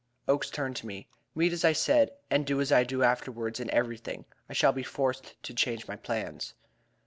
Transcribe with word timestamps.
Oakes 0.27 0.49
turned 0.49 0.75
to 0.77 0.87
me: 0.87 1.07
"Meet 1.35 1.49
me 1.49 1.53
as 1.53 1.63
I 1.63 1.73
said; 1.73 2.09
and 2.31 2.43
do 2.43 2.59
as 2.59 2.71
I 2.71 2.83
do 2.83 3.03
afterwards 3.03 3.59
in 3.59 3.69
everything. 3.69 4.25
I 4.49 4.53
shall 4.53 4.73
be 4.73 4.81
forced 4.81 5.35
to 5.43 5.53
change 5.53 5.87
my 5.87 5.95
plans." 5.95 6.55